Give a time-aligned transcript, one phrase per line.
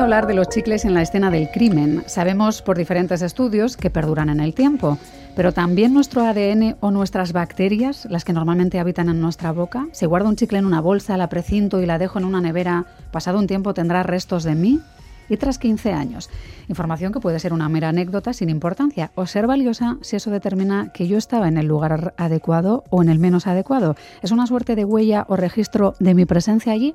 [0.00, 2.02] hablar de los chicles en la escena del crimen.
[2.06, 4.96] Sabemos por diferentes estudios que perduran en el tiempo,
[5.36, 10.06] pero también nuestro ADN o nuestras bacterias, las que normalmente habitan en nuestra boca, si
[10.06, 13.38] guardo un chicle en una bolsa, la precinto y la dejo en una nevera, pasado
[13.38, 14.80] un tiempo tendrá restos de mí
[15.28, 16.30] y tras 15 años.
[16.68, 20.92] Información que puede ser una mera anécdota sin importancia o ser valiosa si eso determina
[20.94, 23.96] que yo estaba en el lugar adecuado o en el menos adecuado.
[24.22, 26.94] ¿Es una suerte de huella o registro de mi presencia allí?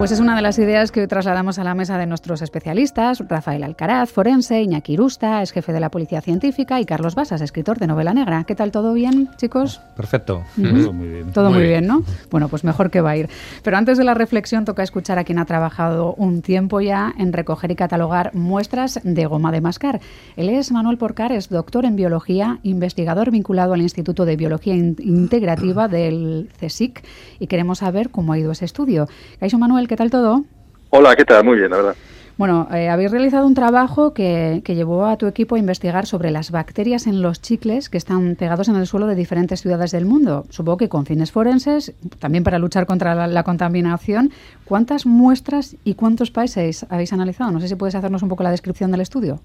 [0.00, 3.22] Pues es una de las ideas que hoy trasladamos a la mesa de nuestros especialistas,
[3.28, 7.78] Rafael Alcaraz, forense, Iñaki Rusta, es jefe de la Policía Científica, y Carlos Basas, escritor
[7.78, 8.44] de novela negra.
[8.44, 8.70] ¿Qué tal?
[8.70, 9.82] ¿Todo bien, chicos?
[9.94, 10.42] Perfecto.
[10.56, 11.32] Todo muy bien.
[11.32, 11.86] Todo muy, bien.
[11.86, 12.02] ¿no?
[12.30, 13.28] Bueno, pues mejor que va a ir.
[13.62, 17.34] Pero antes de la reflexión toca escuchar a quien ha trabajado un tiempo ya en
[17.34, 20.00] recoger y catalogar muestras de goma de mascar.
[20.34, 25.88] Él es Manuel Porcar, es doctor en biología, investigador vinculado al Instituto de Biología Integrativa
[25.88, 27.04] del CSIC
[27.38, 29.06] y queremos saber cómo ha ido ese estudio.
[29.38, 30.44] Caixo Manuel, ¿qué tal todo?
[30.90, 31.42] Hola, ¿qué tal?
[31.42, 31.96] Muy bien, la verdad.
[32.36, 36.52] Bueno, eh, habéis realizado un trabajo que, llevó a tu equipo a investigar sobre las
[36.52, 40.46] bacterias en los chicles que están pegados en el suelo de diferentes ciudades del mundo.
[40.50, 44.30] Supongo que con fines forenses, también para luchar contra la, contaminación.
[44.64, 47.50] ¿Cuántas muestras y cuántos países habéis analizado?
[47.50, 49.40] No sé si puedes hacernos un poco la descripción del estudio.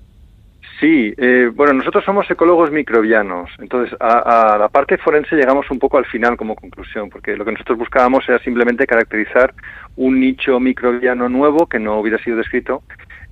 [0.86, 5.98] Sí, eh, bueno, nosotros somos ecólogos microbianos, entonces a, la parte forense llegamos un poco
[5.98, 9.56] al final como conclusión, porque lo que nosotros buscábamos era simplemente caracterizar
[9.96, 12.84] un nicho microbiano nuevo que no hubiera sido descrito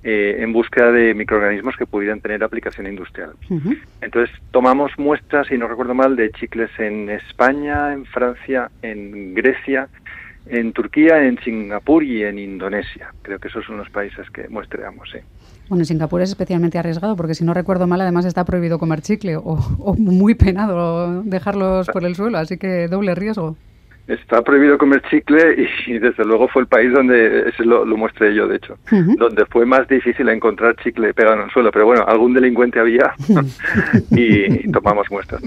[0.02, 3.34] eh, en búsqueda de microorganismos que pudieran tener aplicación industrial.
[4.00, 9.86] Entonces tomamos muestras, si no recuerdo mal, de chicles en España, en Francia, en Grecia,
[10.46, 13.12] en Turquía, en Singapur y en Indonesia.
[13.22, 15.20] Creo que esos son los países que muestreamos, sí.
[15.68, 19.00] Bueno, en Singapur es especialmente arriesgado porque si no recuerdo mal, además está prohibido comer
[19.00, 19.42] chicle o,
[19.78, 23.56] o muy penado dejarlos por el suelo, así que doble riesgo.
[24.06, 28.34] Está prohibido comer chicle y, desde luego fue el país donde, ese lo, lo muestré
[28.34, 28.76] yo de hecho,
[29.16, 33.14] donde fue más difícil encontrar chicle pegado en el suelo, pero bueno, algún delincuente había
[34.10, 35.42] y, tomamos muestras.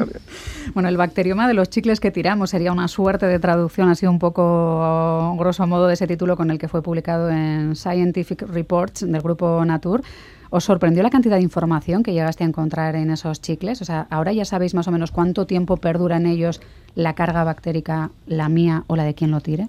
[0.73, 4.19] Bueno, el bacterioma de los chicles que tiramos sería una suerte de traducción así un
[4.19, 9.21] poco grosso modo de ese título con el que fue publicado en Scientific Reports del
[9.21, 10.01] grupo Nature.
[10.49, 13.81] ¿Os sorprendió la cantidad de información que llegaste a encontrar en esos chicles?
[13.81, 16.61] O sea, ahora ya sabéis más o menos cuánto tiempo perdura en ellos
[16.97, 19.67] la carga bactérica, la mía o la de quien lo tire.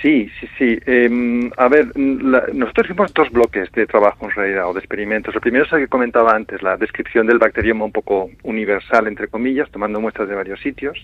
[0.00, 0.78] Sí, sí, sí.
[0.86, 5.34] Em, a ver, nosotros hicimos dos bloques de trabajo en realidad, o de experimentos.
[5.34, 9.26] El primero es el que comentaba antes, la descripción del bacterioma un poco universal, entre
[9.26, 10.96] comillas, tomando muestras de varios sitios.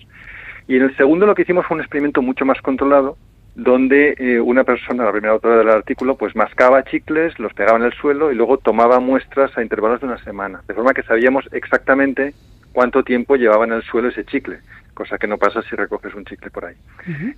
[0.69, 3.17] Y en el segundo lo que hicimos fue un experimento mucho más controlado,
[3.55, 7.83] donde eh, una persona, la primera autora del artículo, pues mascaba chicles, los pegaba en
[7.83, 11.45] el suelo y luego tomaba muestras a intervalos de una semana, de forma que sabíamos
[11.51, 12.33] exactamente
[12.71, 14.59] cuánto tiempo llevaba en el suelo ese chicle,
[14.99, 16.75] cosa que no pasa si recoges un chicle por ahí.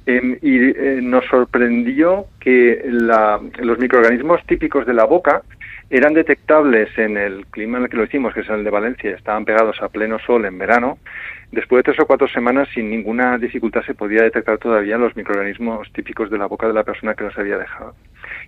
[0.08, 5.44] Em, y eh, nos sorprendió que los microorganismos típicos de la boca
[5.92, 9.12] eran detectables en el clima en el que lo hicimos, que es el de Valencia,
[9.12, 10.98] estaban pegados a pleno sol en verano.
[11.52, 15.92] Después de tres o cuatro semanas, sin ninguna dificultad, se podía detectar todavía los microorganismos
[15.94, 17.94] típicos de la boca de la persona que los había dejado.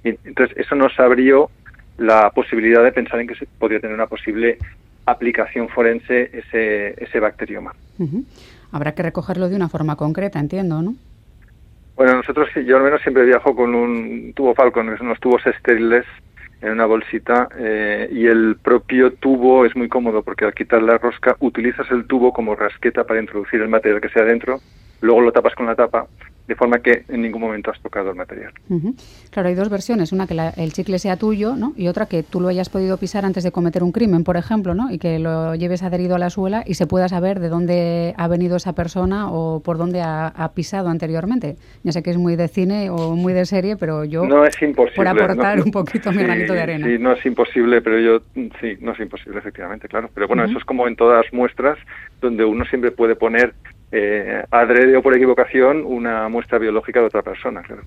[0.03, 1.51] Y entonces, eso nos abrió
[1.97, 4.57] la posibilidad de pensar en que se podría tener una posible
[5.05, 7.75] aplicación forense ese, ese bacterioma.
[8.73, 10.95] Habrá que recogerlo de una forma concreta, entiendo, ¿no?
[11.95, 15.45] Bueno, nosotros, yo al menos siempre viajo con un tubo Falcon, que son unos tubos
[15.45, 16.05] estériles
[16.59, 20.97] en una bolsita eh, y el propio tubo es muy cómodo porque al quitar la
[20.97, 24.59] rosca utilizas el tubo como rasqueta para introducir el material que sea dentro,
[25.01, 26.07] luego lo tapas con la tapa
[26.47, 28.51] de forma que en ningún momento has tocado el material.
[29.29, 31.73] Claro, hay dos versiones, una que el chicle sea tuyo ¿no?
[31.77, 34.73] y otra que tú lo hayas podido pisar antes de cometer un crimen, por ejemplo,
[34.73, 34.91] ¿no?
[34.91, 38.27] y que lo lleves adherido a la suela y se pueda saber de dónde ha
[38.27, 41.55] venido esa persona o por dónde ha, pisado anteriormente.
[41.83, 44.61] Ya sé que es muy de cine o muy de serie, pero yo, no es
[44.61, 46.85] imposible, por aportar un poquito mi granito de arena.
[46.85, 48.21] Sí, no es imposible, pero yo,
[48.61, 50.09] sí, no es imposible, efectivamente, claro.
[50.13, 51.79] Pero bueno, eso es como en todas las muestras,
[52.21, 53.53] donde uno siempre puede poner
[53.95, 57.61] eh, adrede o por equivocación una muestra biológica de otra persona.
[57.61, 57.83] Claro,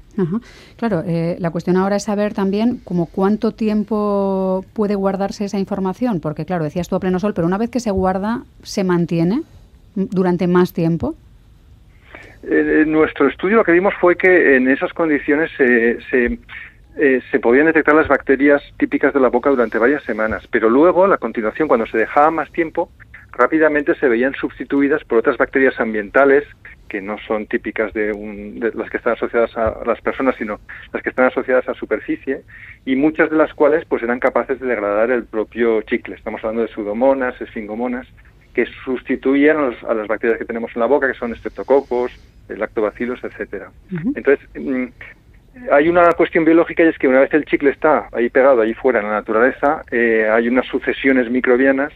[0.76, 6.20] claro eh, la cuestión ahora es saber también como cuánto tiempo puede guardarse esa información,
[6.20, 9.42] porque claro, decías tú a pleno sol, pero una vez que se guarda, ¿se mantiene
[9.96, 11.16] durante más tiempo?
[12.44, 16.38] Eh, en nuestro estudio lo que vimos fue que en esas condiciones se, se,
[16.98, 21.04] eh, se podían detectar las bacterias típicas de la boca durante varias semanas, pero luego,
[21.04, 22.90] a la continuación, cuando se dejaba más tiempo,
[23.32, 26.44] rápidamente se veían sustituidas por otras bacterias ambientales
[26.88, 28.12] que no son típicas de,
[28.74, 30.60] las que están asociadas a las personas, sino
[30.92, 32.42] las que están asociadas a superficie,
[32.84, 36.14] y muchas de las cuales pues eran capaces de degradar el propio chicle.
[36.14, 38.06] Estamos hablando de sudomonas, esfingomonas,
[38.54, 42.12] que sustituían a, las bacterias que tenemos en la boca, que son estreptococos,
[42.48, 43.70] lactobacilos, etcétera.
[44.14, 44.86] Entonces, mm,
[45.72, 48.74] hay una cuestión biológica y es que una vez el chicle está ahí pegado, ahí
[48.74, 51.92] fuera en la naturaleza, eh, hay unas sucesiones microbianas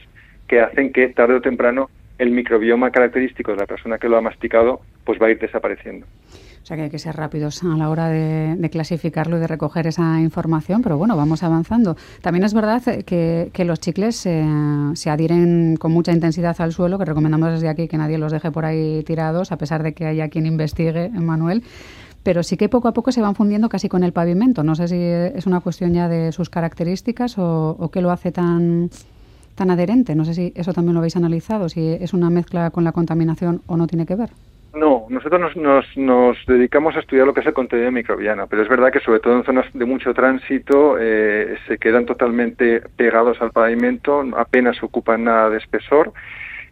[0.51, 1.89] que hacen que tarde o temprano
[2.19, 6.07] el microbioma característico de la persona que lo ha masticado pues va a ir desapareciendo.
[6.63, 9.87] O sea que hay que ser rápidos a la hora de, clasificarlo y de recoger
[9.87, 11.97] esa información, pero bueno, vamos avanzando.
[12.21, 17.53] También es verdad que, los chicles se adhieren con mucha intensidad al suelo, que recomendamos
[17.53, 20.47] desde aquí que nadie los deje por ahí tirados, a pesar de que haya quien
[20.47, 21.63] investigue, Manuel
[22.23, 24.63] pero sí que poco a poco se van fundiendo casi con el pavimento.
[24.63, 28.31] No sé si es una cuestión ya de sus características o, o qué lo hace
[28.31, 28.91] tan,
[29.61, 30.15] tan adherente.
[30.15, 33.61] No sé si eso también lo habéis analizado, si es una mezcla con la contaminación
[33.67, 34.31] o no tiene que ver.
[34.75, 38.69] No, nosotros nos, nos, dedicamos a estudiar lo que es el contenido microbiano, pero es
[38.71, 43.51] verdad que sobre todo en zonas de mucho tránsito eh, se quedan totalmente pegados al
[43.51, 46.15] pavimento, apenas ocupan nada de espesor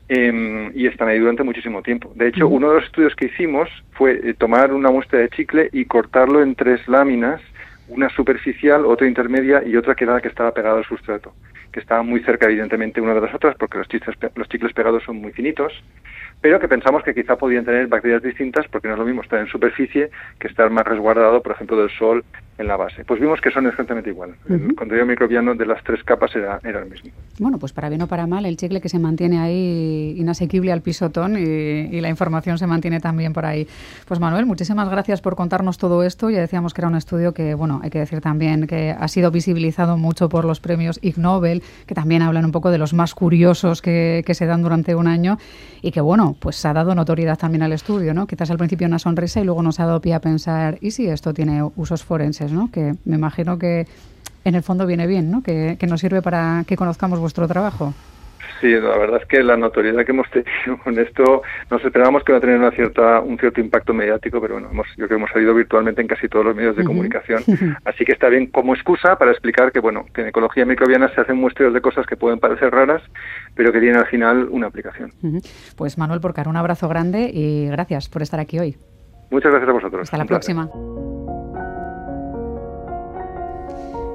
[0.09, 2.13] em, y están ahí durante muchísimo tiempo.
[2.15, 5.69] De hecho, uno de los estudios que hicimos fue eh, tomar una muestra de chicle
[5.73, 7.43] y cortarlo en tres láminas,
[7.89, 11.35] una superficial, otra intermedia y otra que era la que estaba pegada al sustrato
[11.73, 15.03] que estaban muy cerca, evidentemente, una de las otras, porque los chicles, los chicles pegados
[15.05, 15.73] son muy finitos,
[16.41, 19.41] pero que pensamos que quizá podían tener bacterias distintas, porque no es lo mismo estar
[19.41, 22.25] en superficie que estar más resguardado, por ejemplo, del sol
[22.59, 23.05] en la base.
[23.05, 24.35] Pues vimos que son exactamente igual.
[24.49, 27.11] El contenido microbiano de las tres capas era, era el mismo.
[27.39, 30.83] Bueno, pues para bien o para mal, el chicle que se mantiene ahí inasequible al
[30.83, 33.67] pisotón y, y, la información se mantiene también por ahí.
[34.07, 36.31] Pues Manuel, muchísimas gracias por contarnos todo esto.
[36.31, 39.31] Ya decíamos que era un estudio que, bueno, hay que decir también que ha sido
[39.31, 43.15] visibilizado mucho por los premios Ig Nobel, que también hablan un poco de los más
[43.15, 45.39] curiosos que, que se dan durante un año
[45.81, 48.27] y que, bueno, pues ha dado notoriedad también al estudio, ¿no?
[48.27, 51.07] Quizás al principio una sonrisa y luego nos ha dado pie a pensar, ¿y si
[51.09, 52.71] esto tiene usos forenses, ¿no?
[52.71, 53.87] Que me imagino que
[54.45, 55.43] en el fondo viene bien, ¿no?
[55.43, 57.95] Que, que nos sirve para que conozcamos vuestro trabajo.
[58.61, 62.33] Sí, la verdad es que la notoriedad que hemos tenido con esto, nos esperábamos que
[62.33, 65.15] va a tener una cierta, un cierto impacto mediático, pero bueno, hemos, yo creo que
[65.15, 67.43] hemos salido virtualmente en casi todos los medios de comunicación,
[67.85, 71.21] así que está bien como excusa para explicar que, bueno, que en ecología microbiana se
[71.21, 73.03] hacen muestreos de cosas que pueden parecer raras,
[73.55, 75.13] pero que tienen al final una aplicación.
[75.77, 78.77] Pues Manuel Porcar, un abrazo grande y gracias por estar aquí hoy.
[79.31, 80.03] Muchas gracias a vosotros.
[80.03, 80.71] Hasta la próxima.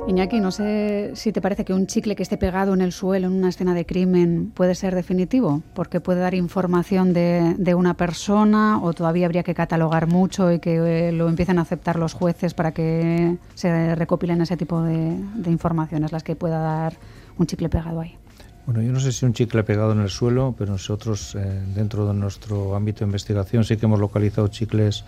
[0.06, 3.28] Iñaki, no sé si te parece que un chicle que esté pegado en el suelo
[3.28, 8.82] en una escena de crimen puede ser definitivo, porque puede dar información de, una persona
[8.84, 12.54] o todavía habría que catalogar mucho y que eh, lo empiecen a aceptar los jueces
[12.54, 15.16] para que se recopilen ese tipo de,
[15.46, 16.98] informaciones, las que pueda dar
[17.38, 18.18] un chicle pegado ahí.
[18.66, 22.06] Bueno, yo no sé si un chicle pegado en el suelo, pero nosotros eh, dentro
[22.06, 25.06] de nuestro ámbito de investigación sí que hemos localizado chicles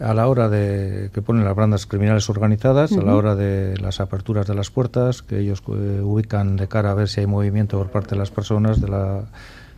[0.00, 4.00] a la hora de que ponen las bandas criminales organizadas, a la hora de las
[4.00, 7.78] aperturas de las puertas, que ellos eh, ubican de cara a ver si hay movimiento
[7.78, 9.24] por parte de las personas de la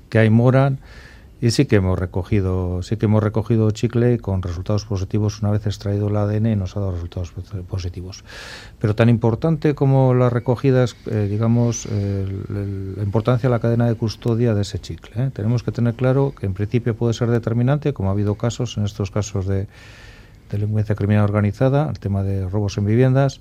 [0.08, 0.78] que hay moran.
[1.40, 5.42] Y sí que hemos recogido sí que hemos recogido chicle con resultados positivos.
[5.42, 7.32] Una vez extraído el ADN y nos ha dado resultados
[7.68, 8.22] positivos.
[8.78, 13.96] Pero tan importante como la recogida es eh, digamos la importancia de la cadena de
[13.96, 15.30] custodia de ese chicle ¿eh?
[15.32, 18.84] tenemos que tener claro que en principio puede ser determinante como ha habido casos en
[18.84, 19.66] estos casos de
[20.52, 23.40] delincuencia criminal organizada, el tema de robos en viviendas,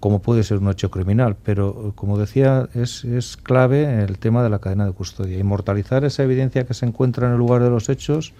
[0.00, 4.48] como puede ser un hecho criminal, pero como decía, es, es clave el tema de
[4.48, 7.88] la cadena de custodia, inmortalizar esa evidencia que se encuentra en el lugar de los
[7.90, 8.32] hechos,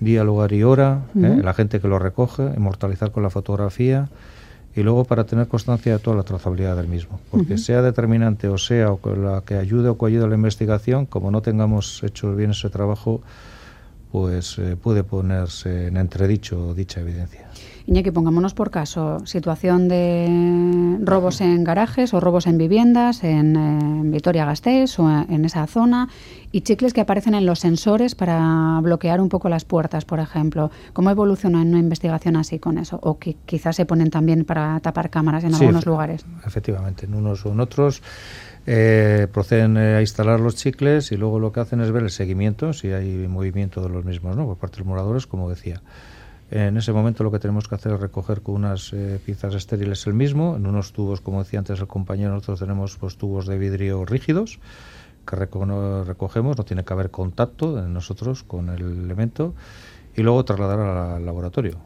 [0.00, 1.40] día, lugar y hora, ¿eh?
[1.42, 4.08] la gente que lo recoge, inmortalizar con la fotografía
[4.74, 8.58] y luego para tener constancia de toda la trazabilidad del mismo, porque sea determinante o
[8.58, 12.52] sea o la que ayude o ayude a la investigación, como no tengamos hecho bien
[12.52, 13.20] ese trabajo,
[14.10, 17.48] pues eh, puede ponerse en entredicho dicha evidencia.
[17.86, 24.00] Iñaki, pongámonos por caso, situación de robos en garajes o robos en viviendas en, eh,
[24.10, 26.08] Vitoria-Gasteiz o en esa zona
[26.52, 30.70] y chicles que aparecen en los sensores para bloquear un poco las puertas, por ejemplo.
[30.92, 32.98] ¿Cómo evoluciona en una investigación así con eso?
[33.02, 36.24] O que quizás se ponen también para tapar cámaras en algunos lugares.
[36.46, 38.02] Efectivamente, en unos o en otros.
[38.66, 42.10] Eh, proceden eh, a instalar los chicles y luego lo que hacen es ver el
[42.10, 44.46] seguimiento, si hay movimiento de los mismos, ¿no?
[44.46, 45.82] por parte de los moradores, como decía.
[46.50, 50.06] En ese momento lo que tenemos que hacer es recoger con unas eh, piezas estériles
[50.08, 53.56] el mismo, en unos tubos, como decía antes el compañero, nosotros tenemos pues, tubos de
[53.56, 54.58] vidrio rígidos
[55.26, 59.54] que recogemos, no tiene que haber contacto de nosotros con el elemento
[60.16, 61.78] y luego trasladar al laboratorio.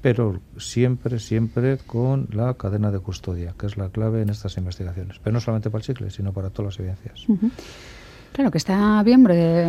[0.00, 5.18] Pero siempre, siempre con la cadena de custodia, que es la clave en estas investigaciones.
[5.18, 7.26] Pero no solamente para el chicle, sino para todas las evidencias.
[8.32, 9.26] Claro, que está bien,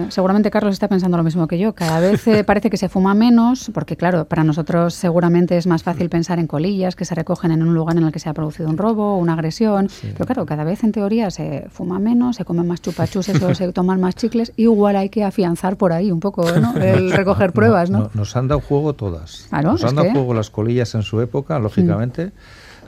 [0.10, 1.75] seguramente Carlos está pensando lo mismo que yo.
[1.75, 5.84] Cada vez eh, parece que se fuma menos, porque claro, para nosotros seguramente es más
[5.84, 8.34] fácil pensar en colillas que se recogen en un lugar en el que se ha
[8.34, 9.89] producido un robo o una agresión.
[10.01, 13.72] Pero claro, cada vez en teoría se fuma menos, se comen más chupachuses o se
[13.74, 14.53] toman más chicles.
[14.55, 16.77] Igual hay que afianzar por ahí un poco ¿no?
[16.82, 18.12] el recoger pruebas, ¿no?
[18.13, 19.50] nos han dado juego todas.
[19.51, 22.32] nos han dado juego las colillas en su época, lógicamente.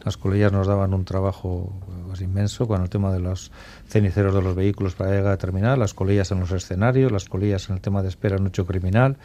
[0.05, 1.73] Las colillas nos daban un trabajo
[2.21, 3.51] inmenso con el tema de los
[3.87, 7.69] ceniceros de los vehículos para llegar a terminar, las colillas en los escenarios, las colillas
[7.69, 9.17] en el tema de espera en hecho criminal.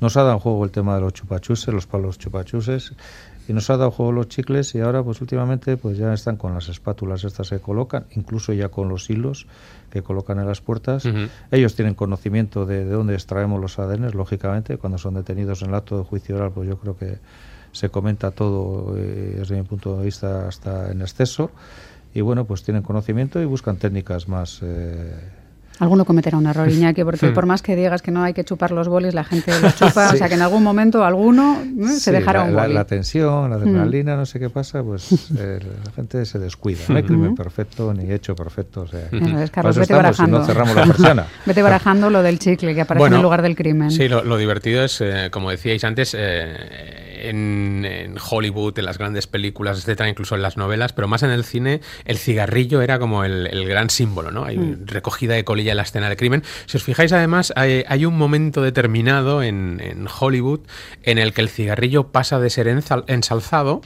[0.00, 2.92] Nos ha dado juego el tema de los chupachuses, los palos chupachuses
[3.48, 6.52] y nos ha dado juego los chicles y ahora pues últimamente pues ya están con
[6.52, 9.46] las espátulas estas que colocan, incluso ya con los hilos
[9.90, 11.04] que colocan en las puertas.
[11.50, 15.76] Ellos tienen conocimiento de, de dónde extraemos los ADN, lógicamente, cuando son detenidos en el
[15.76, 17.18] acto de juicio oral, pues yo creo que
[17.72, 21.50] se comenta todo eh, desde mi punto de vista hasta en exceso
[22.12, 25.37] y bueno pues tienen conocimiento y buscan técnicas más eh,
[25.78, 28.70] Alguno cometerá un error, Iñaki, porque por más que digas que no hay que chupar
[28.72, 30.10] los bolis, la gente los chupa.
[30.12, 31.88] O sea, que en algún momento alguno ¿eh?
[31.98, 32.74] se dejará un boli.
[32.74, 36.80] La, tensión, la adrenalina, no sé qué pasa, pues la gente se descuida.
[36.88, 38.82] No hay crimen perfecto ni hecho perfecto.
[38.82, 39.08] O sea,
[39.50, 40.38] Carlos, vete barajando.
[40.40, 43.90] no cerramos la vete barajando lo del chicle que aparece en el lugar del crimen.
[43.90, 46.14] Sí, lo, divertido es, como decíais antes,
[47.22, 51.44] en, Hollywood, en las grandes películas, etcétera, incluso en las novelas, pero más en el
[51.44, 54.44] cine, el cigarrillo era como el, gran símbolo, ¿no?
[54.44, 54.86] Hay mm.
[54.86, 56.42] recogida de colilla la escena del crimen.
[56.66, 60.60] Si os fijáis, además, hay, un momento determinado en, Hollywood
[61.02, 63.82] en el que el cigarrillo pasa de ser ensalzado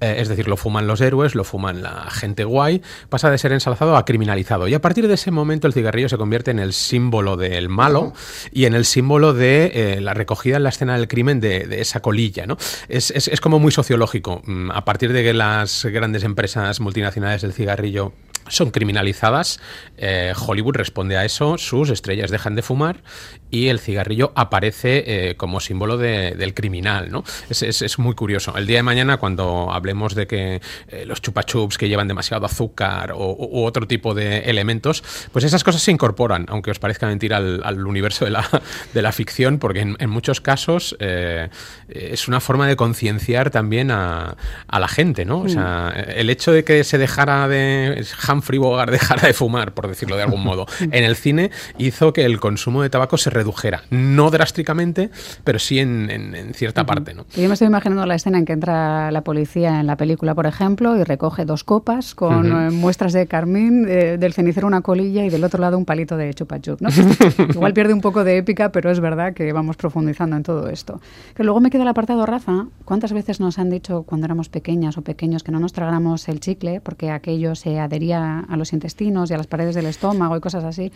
[0.00, 3.52] eh, es decir, lo fuman los héroes, lo fuman la gente guay, pasa de ser
[3.52, 4.68] ensalzado a criminalizado.
[4.68, 8.12] Y a partir de ese momento el cigarrillo se convierte en el símbolo del malo
[8.52, 12.00] y en el símbolo de eh, la recogida en la escena del crimen de, esa
[12.00, 12.44] colilla.
[12.88, 14.42] es, como muy sociológico.
[14.44, 18.12] Mm, a partir de que las grandes empresas multinacionales del cigarrillo
[18.48, 19.60] son criminalizadas,
[19.96, 23.02] eh, Hollywood responde a eso, sus estrellas dejan de fumar
[23.50, 27.10] y el cigarrillo aparece eh, como símbolo del criminal.
[27.10, 27.24] ¿no?
[27.48, 28.56] Es, muy curioso.
[28.56, 33.12] El día de mañana, cuando hablemos de que eh, los chupachups que llevan demasiado azúcar
[33.12, 37.32] o, u otro tipo de elementos, pues esas cosas se incorporan, aunque os parezca mentir
[37.34, 38.48] al, universo de la,
[38.94, 44.36] de la, ficción, porque en, muchos casos es una forma de concienciar también a,
[44.66, 45.24] a, la gente.
[45.24, 45.40] ¿no?
[45.40, 49.88] O sea, el hecho de que se dejara de Humphrey Bogart dejara de fumar, por
[49.88, 53.82] decirlo de algún modo, en el cine hizo que el consumo de tabaco se redujera.
[53.90, 55.10] No drásticamente,
[55.44, 57.14] pero sí en, cierta parte.
[57.14, 57.26] ¿no?
[57.36, 60.46] Yo me estoy imaginando la escena en que entra la policía en la película, por
[60.46, 65.24] ejemplo, y recoge dos copas con eh, muestras de carmín, eh, del cenicero una colilla
[65.24, 66.80] y del otro lado un palito de chupa chup.
[66.80, 66.88] ¿no?
[67.54, 71.00] Igual pierde un poco de épica, pero es verdad que vamos profundizando en todo esto.
[71.34, 72.66] Que luego me queda el apartado Rafa.
[72.84, 76.40] ¿Cuántas veces nos han dicho cuando éramos pequeñas o pequeños que no nos tragáramos el
[76.40, 80.40] chicle porque aquello se adhería a, los intestinos y a las paredes del estómago y
[80.40, 80.92] cosas así.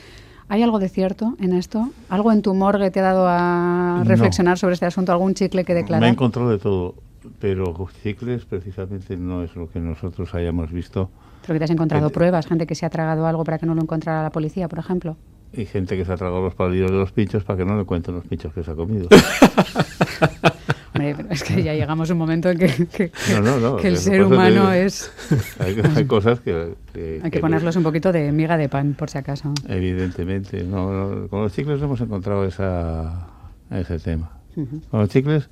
[0.48, 1.90] ¿Hay algo de cierto en esto?
[2.08, 5.12] ¿Algo en tu morgue te ha dado a reflexionar sobre este asunto?
[5.12, 6.00] ¿Algún chicle que declarar?
[6.00, 6.94] Me he encontrado de todo,
[7.38, 11.10] pero chicles precisamente no es lo que nosotros hayamos visto.
[11.42, 12.46] ¿Pero que te has encontrado eh, pruebas?
[12.46, 15.16] ¿Gente que se ha tragado algo para que no lo encontrara la policía, por ejemplo?
[15.52, 17.84] Y gente que se ha tragado los palillos de los pinchos para que no le
[17.84, 19.08] cuenten los pinchos que se ha comido.
[21.00, 23.12] es que ya llegamos a un momento en que,
[23.82, 25.12] el ser humano es...
[25.58, 26.74] Hay, cosas que,
[27.22, 29.52] Hay que, ponerlos un poquito de miga de pan, por si acaso.
[29.68, 30.62] Evidentemente.
[30.62, 33.28] No, con los chicles hemos encontrado esa,
[33.70, 34.30] ese tema.
[34.54, 35.48] Con los chicles,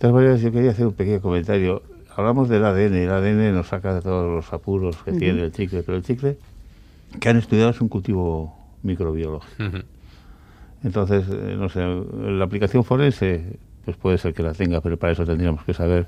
[0.00, 1.82] de yo quería hacer un pequeño comentario.
[2.16, 5.82] Hablamos del ADN, el ADN nos saca de todos los apuros que tiene el chicle,
[5.82, 6.36] pero el chicle
[7.18, 9.62] que han estudiado es un cultivo microbiológico.
[10.82, 15.12] Entonces, eh, no sé, la aplicación forense pues puede ser que la tenga, pero para
[15.12, 16.06] eso tendríamos que saber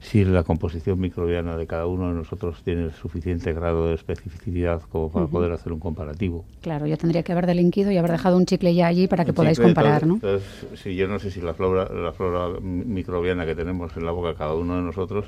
[0.00, 4.82] si la composición microbiana de cada uno de nosotros tiene el suficiente grado de especificidad
[4.90, 6.44] como para poder hacer un comparativo.
[6.60, 9.32] Claro, yo tendría que haber delinquido y haber dejado un chicle ya allí para que
[9.32, 10.14] podáis comparar, ¿no?
[10.14, 14.12] Entonces, si yo no sé si la flora, la flora microbiana que tenemos en la
[14.12, 15.26] boca cada uno de nosotros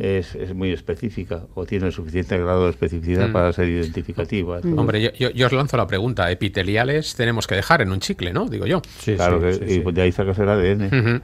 [0.00, 3.32] es, es, muy específica o tiene el suficiente grado de especificidad mm.
[3.32, 4.60] para ser identificativa.
[4.76, 6.30] Hombre, yo, os lanzo la pregunta.
[6.30, 8.46] Epiteliales tenemos que dejar en un chicle, ¿no?
[8.48, 8.82] Digo yo.
[8.98, 11.22] Sí, claro, y de ahí sacas el ADN.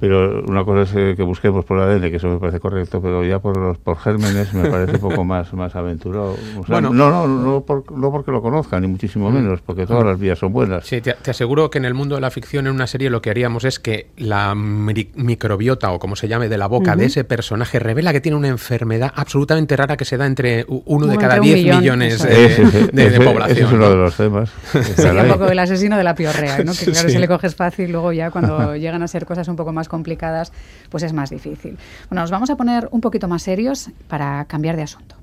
[0.00, 3.22] Pero una cosa es eh, que busquemos por ADN, que eso me parece correcto, pero
[3.22, 6.36] ya por los por gérmenes me parece un poco más, más aventurado.
[6.66, 7.64] bueno, no, no, no,
[7.96, 9.34] no, porque lo conozcan, ni muchísimo mm.
[9.34, 10.86] menos, porque todas las vías son buenas.
[10.86, 13.30] Sí, te, aseguro que en el mundo de la ficción, en una serie, lo que
[13.30, 17.78] haríamos es que la microbiota, o como se llame, de la boca de ese personaje
[17.78, 21.76] revela que tiene una enfermedad absolutamente rara que se da entre uno de cada diez
[21.76, 23.66] millones de, población.
[23.66, 24.50] es uno de los temas.
[24.96, 26.72] Sería un poco el asesino de la piorrea, ¿no?
[26.72, 29.72] que claro, si le coges fácil, luego ya cuando llegan a ser cosas un poco
[29.72, 30.52] más complicadas,
[30.88, 31.76] pues es más difícil.
[32.08, 35.19] Bueno, nos vamos a poner un poquito más serios para cambiar de asunto.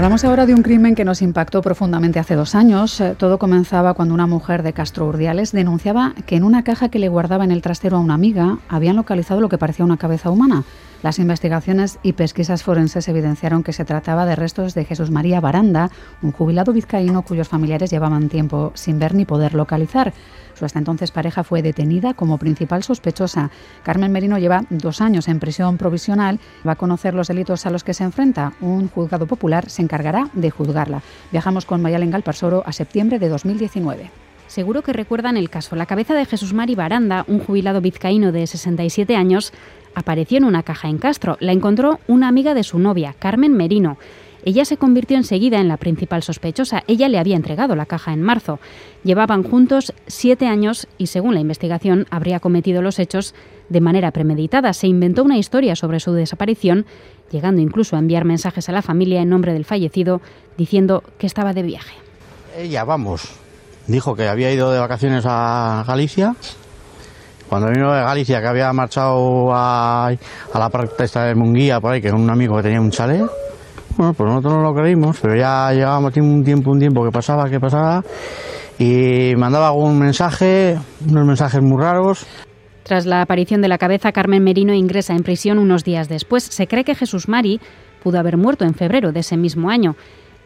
[0.00, 3.02] Hablamos ahora de un crimen que nos impactó profundamente hace dos años.
[3.02, 6.98] Eh, todo comenzaba cuando una mujer de Castro Urdiales denunciaba que en una caja que
[6.98, 10.30] le guardaba en el trastero a una amiga habían localizado lo que parecía una cabeza
[10.30, 10.64] humana.
[11.02, 15.90] Las investigaciones y pesquisas forenses evidenciaron que se trataba de restos de Jesús María Baranda,
[16.22, 20.14] un jubilado vizcaíno cuyos familiares llevaban tiempo sin ver ni poder localizar.
[20.60, 23.50] Su hasta entonces pareja fue detenida como principal sospechosa.
[23.82, 26.38] Carmen Merino lleva dos años en prisión provisional.
[26.68, 28.52] Va a conocer los delitos a los que se enfrenta.
[28.60, 31.00] Un juzgado popular se encargará de juzgarla.
[31.32, 34.10] Viajamos con Mayalen Galparsoro a septiembre de 2019.
[34.48, 35.76] Seguro que recuerdan el caso.
[35.76, 39.54] La cabeza de Jesús Mari Baranda, un jubilado vizcaíno de 67 años,
[39.94, 41.38] apareció en una caja en Castro.
[41.40, 43.96] La encontró una amiga de su novia, Carmen Merino.
[44.44, 46.82] Ella se convirtió enseguida en la principal sospechosa.
[46.86, 48.58] Ella le había entregado la caja en marzo.
[49.04, 53.34] Llevaban juntos siete años y, según la investigación, habría cometido los hechos
[53.68, 54.72] de manera premeditada.
[54.72, 56.86] Se inventó una historia sobre su desaparición,
[57.30, 60.20] llegando incluso a enviar mensajes a la familia en nombre del fallecido,
[60.56, 61.94] diciendo que estaba de viaje.
[62.56, 63.38] Ella, vamos,
[63.86, 66.34] dijo que había ido de vacaciones a Galicia.
[67.48, 72.00] Cuando vino de Galicia, que había marchado a, a la práctica de Munguía, por ahí,
[72.00, 73.28] que un amigo que tenía un chalet
[73.96, 77.48] bueno, pues nosotros no lo creímos, pero ya llevábamos un tiempo, un tiempo que pasaba,
[77.48, 78.02] que pasaba,
[78.78, 80.78] y mandaba algún mensaje,
[81.08, 82.26] unos mensajes muy raros.
[82.82, 86.44] Tras la aparición de la cabeza, Carmen Merino ingresa en prisión unos días después.
[86.44, 87.60] Se cree que Jesús Mari
[88.02, 89.94] pudo haber muerto en febrero de ese mismo año.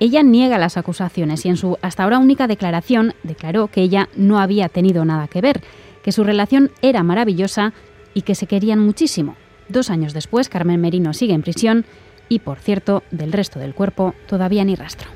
[0.01, 4.39] Ella niega las acusaciones y en su hasta ahora única declaración declaró que ella no
[4.39, 5.63] había tenido nada que ver,
[6.03, 7.73] que su relación era maravillosa
[8.13, 9.37] y que se querían muchísimo.
[9.69, 11.87] Dos años después, Carmen Merino sigue en prisión
[12.29, 15.09] y, por cierto, del resto del cuerpo todavía ni rastro.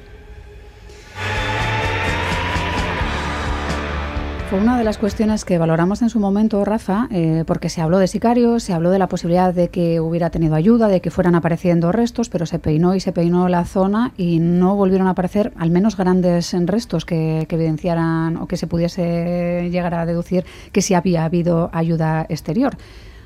[4.49, 7.99] Fue una de las cuestiones que valoramos en su momento, Rafa, eh, porque se habló
[7.99, 11.35] de sicarios, se habló de la posibilidad de que hubiera tenido ayuda, de que fueran
[11.35, 15.52] apareciendo restos, pero se peinó y se peinó la zona y no volvieron a aparecer
[15.59, 20.80] al menos grandes restos que, que evidenciaran o que se pudiese llegar a deducir que
[20.80, 22.78] sí había habido ayuda exterior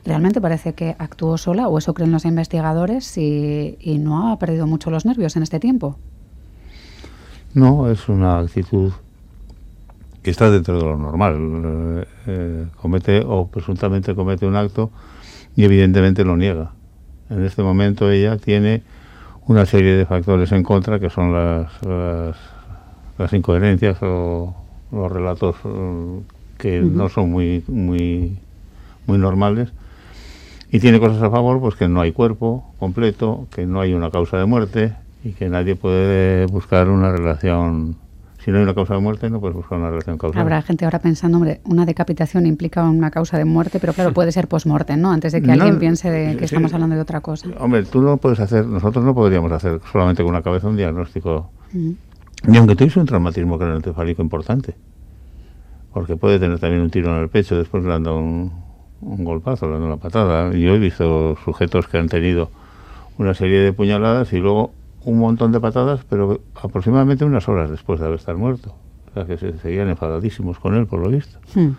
[0.04, 4.90] realmente parece que actuó sola, o eso creen los investigadores, y, no ha perdido mucho
[4.90, 5.96] los nervios en este tiempo.
[7.54, 8.92] No, es una actitud
[10.22, 11.36] que está dentro de lo normal.
[11.36, 14.90] Eh, eh, comete o presuntamente comete un acto
[15.56, 16.72] y evidentemente lo niega.
[17.28, 18.82] En este momento ella tiene
[19.46, 21.70] una serie de factores en contra que son las,
[23.18, 24.54] las, incoherencias o
[24.92, 26.20] los relatos eh,
[26.58, 28.38] que no son muy, muy,
[29.06, 29.72] muy normales
[30.72, 34.10] y tiene cosas a favor, pues que no hay cuerpo completo, que no hay una
[34.10, 37.96] causa de muerte y que nadie puede buscar una relación.
[38.42, 40.40] Si no hay una causa de muerte, no puedes buscar una relación causal.
[40.40, 44.32] Habrá gente ahora pensando, hombre, una decapitación implica una causa de muerte, pero claro, puede
[44.32, 45.12] ser post-mortem, ¿no?
[45.12, 47.48] Antes de que alguien piense de que estamos hablando de otra cosa.
[47.58, 51.50] Hombre, tú no puedes hacer, nosotros no podríamos hacer solamente con una cabeza un diagnóstico.
[52.46, 54.74] Ni aunque tuviste un traumatismo craneoencefálico importante.
[55.92, 58.50] Porque puede tener también un tiro en el pecho, después le dado un,
[59.02, 60.52] un golpazo, dando una patada.
[60.52, 62.50] Yo he visto sujetos que han tenido
[63.18, 64.72] una serie de puñaladas y luego
[65.04, 68.74] un montón de patadas, pero aproximadamente unas horas después de haber estado muerto.
[69.10, 71.38] O sea, que se seguían enfadadísimos con él, por lo visto.
[71.54, 71.72] Hmm.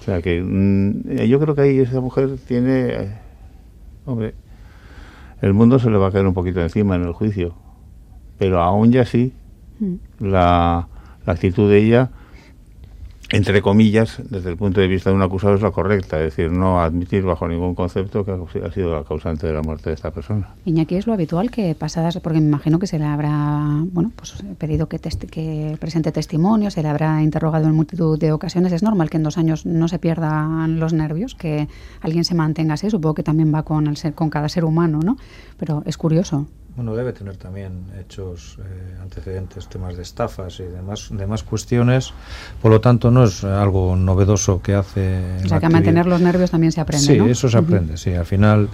[0.00, 2.88] O sea, que mm, yo creo que ahí esa mujer tiene...
[2.88, 3.18] Eh,
[4.06, 4.34] hombre,
[5.42, 7.54] el mundo se le va a caer un poquito encima en el juicio.
[8.38, 9.34] Pero aún ya sí,
[9.78, 9.94] hmm.
[10.20, 10.88] la,
[11.26, 12.10] la actitud de ella
[13.30, 16.50] entre comillas, desde el punto de vista de un acusado es la correcta, es decir,
[16.50, 20.10] no admitir bajo ningún concepto que ha sido la causante de la muerte de esta
[20.10, 20.48] persona.
[20.64, 23.60] Iñaki, es lo habitual que pasadas, porque me imagino que se le habrá
[23.92, 28.72] bueno, pues pedido que, que presente testimonio, se le habrá interrogado en multitud de ocasiones.
[28.72, 31.68] Es normal que en dos años no se pierdan los nervios, que
[32.00, 35.00] alguien se mantenga así, supongo que también va con, el ser, con cada ser humano,
[35.04, 35.18] ¿no?
[35.58, 36.46] Pero es curioso.
[36.78, 42.12] Bueno, debe tener también hechos, eh, antecedentes, temas de estafas y demás, demás cuestiones.
[42.62, 45.38] Por lo tanto, no es algo novedoso que hace.
[45.44, 47.04] O sea, que a mantener los nervios también se aprende.
[47.04, 47.96] Sí, eso se aprende.
[47.96, 48.68] Sí, al final,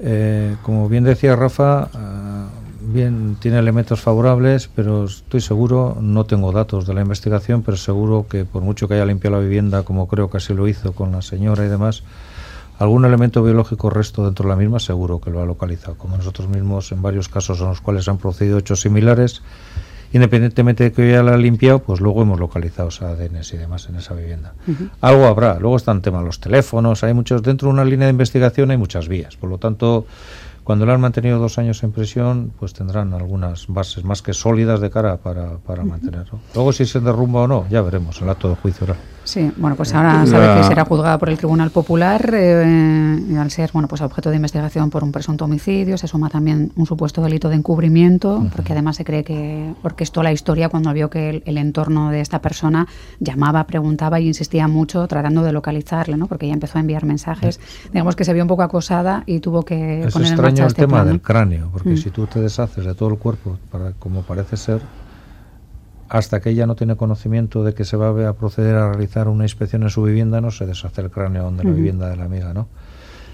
[0.00, 2.48] eh, como bien decía Rafa, ah,
[2.80, 8.26] bien tiene elementos favorables, pero estoy seguro, no tengo datos de la investigación, pero seguro
[8.28, 11.12] que por mucho que haya limpiado la vivienda, como creo que así lo hizo con
[11.12, 12.02] la señora y demás,
[12.78, 16.48] algún elemento biológico resto dentro de la misma seguro que lo ha localizado, como nosotros
[16.48, 19.42] mismos en varios casos en los cuales han procedido hechos similares,
[20.12, 23.96] independientemente de que ya la ha limpiado, pues luego hemos localizado ADNs y demás en
[23.96, 24.54] esa vivienda.
[25.00, 28.70] Algo habrá, luego están temas los teléfonos, hay muchos, dentro de una línea de investigación
[28.70, 30.06] hay muchas vías, por lo tanto,
[30.64, 34.80] Cuando lo han mantenido dos años en prisión, pues tendrán algunas bases más que sólidas
[34.80, 36.40] de cara para, para mantenerlo.
[36.54, 38.96] Luego, si se derrumba o no, ya veremos el acto de juicio oral.
[39.24, 43.70] Sí, bueno, pues ahora sabe que será juzgada por el Tribunal Popular eh, al ser,
[43.72, 45.96] bueno, pues objeto de investigación por un presunto homicidio.
[45.96, 50.30] Se suma también un supuesto delito de encubrimiento, porque además se cree que orquestó la
[50.30, 52.86] historia cuando vio que el, entorno de esta persona
[53.18, 56.26] llamaba, preguntaba y insistía mucho tratando de localizarle, ¿no?
[56.26, 57.60] Porque ya empezó a enviar mensajes.
[57.92, 60.82] Digamos que se vio un poco acosada y tuvo que poner en marcha el este
[60.82, 61.96] tema del cráneo, porque Mm.
[61.96, 64.82] si tú te deshaces de todo el cuerpo, para, como parece ser,
[66.08, 69.44] hasta que ella no tiene conocimiento de que se va a proceder a realizar una
[69.44, 72.52] inspección en su vivienda, no se deshace el cráneo de la vivienda de la amiga,
[72.54, 72.68] ¿no?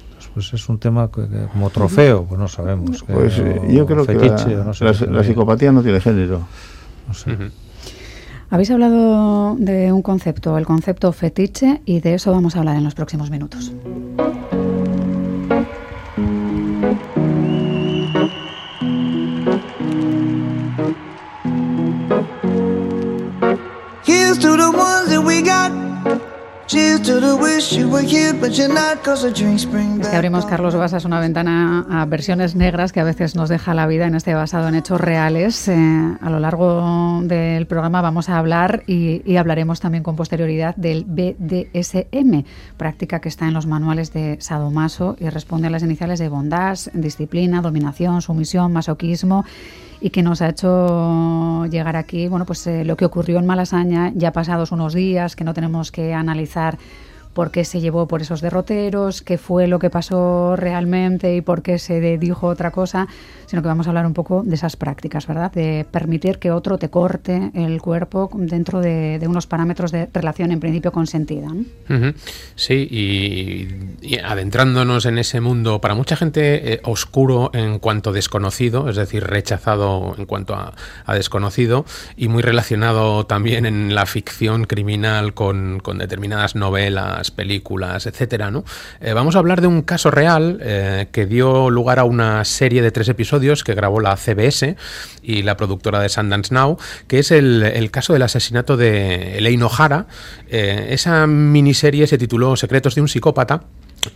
[0.09, 3.03] Entonces, pues es un tema que, que como trofeo, pues no sabemos.
[3.03, 6.01] que- Pues eh, o yo creo que fetiche, la, no sé la- psicopatía no tiene
[6.01, 6.41] género.
[7.09, 7.33] No sé.
[7.33, 7.45] Ujú.
[8.51, 12.85] Habéis hablado de un concepto, el concepto fetiche, y de eso vamos a hablar en
[12.85, 13.73] los próximos minutos.
[24.31, 25.73] Here's to the ones that we got.
[26.69, 30.15] Cheers to the wish you were here, but you're not, cause the drinks bring back
[30.15, 34.07] abrimos, Carlos Basas, una ventana a versiones negras que a veces nos deja la vida
[34.07, 35.67] en este basado en hechos reales.
[35.67, 40.77] Eh, a lo largo del programa vamos a hablar y, y hablaremos también con posterioridad
[40.77, 42.45] del BDSM,
[42.77, 46.89] práctica que está en los manuales de Sadomaso y responde a las iniciales de bondage,
[46.95, 49.45] disciplina, dominación, sumisión, masoquismo
[50.01, 54.13] y que nos ha hecho llegar aquí, bueno, pues eh, lo que ocurrió en Malasaña,
[54.15, 56.79] ya pasados unos días, que no tenemos que analizar
[57.33, 61.63] por qué se llevó por esos derroteros, qué fue lo que pasó realmente y por
[61.63, 63.07] qué se dijo otra cosa,
[63.47, 65.51] sino que vamos a hablar un poco de esas prácticas, ¿verdad?
[65.53, 70.61] De permitir que otro te corte el cuerpo dentro de, unos parámetros de relación en
[70.61, 71.49] principio consentida.
[72.55, 78.97] Sí, y, adentrándonos en ese mundo, para mucha gente eh, oscuro en cuanto desconocido, es
[78.97, 81.85] decir, rechazado en cuanto a, a desconocido,
[82.17, 88.65] y muy relacionado también en la ficción criminal con, con determinadas novelas, películas, etcétera, ¿no?
[89.01, 92.81] Eh, vamos a hablar de un caso real eh, que dio lugar a una serie
[92.81, 94.77] de tres episodios que grabó la CBS
[95.23, 96.79] y la productora de Sundance Now,
[97.09, 100.07] que es el, el caso del asesinato de Elaine O'Hara.
[100.49, 103.65] Eh, esa miniserie se tituló Secretos de un psicópata.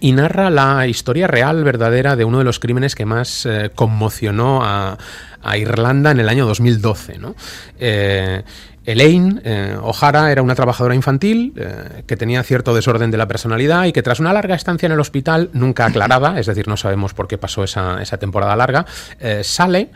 [0.01, 4.97] Y narra la historia real, verdadera, de uno de los crímenes que más conmocionó a,
[5.45, 7.19] a Irlanda en el año 2012.
[7.19, 7.35] ¿no?
[7.79, 8.43] Eh,
[8.85, 13.85] Elaine eh, O'Hara era una trabajadora infantil eh, que tenía cierto desorden de la personalidad
[13.85, 17.15] y que tras una larga estancia en el hospital, nunca aclarada, es decir, no sabemos
[17.15, 18.87] por qué pasó esa, temporada larga,
[19.43, 19.91] sale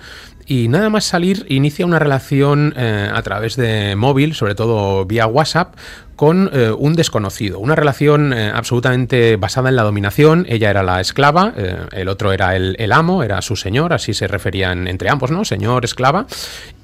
[0.47, 5.77] y nada más salir inicia una relación a través de móvil, sobre todo vía WhatsApp,
[6.17, 7.61] con un desconocido.
[7.61, 10.47] Una relación absolutamente basada en la dominación.
[10.49, 11.55] Ella era la esclava,
[11.93, 15.38] el otro era el, el amo, era su señor, así se referían entre ambos, ¿no?
[15.44, 16.27] Señor, esclava.